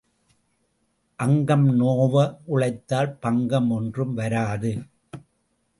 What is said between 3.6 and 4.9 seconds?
ஒன்றும் வராது.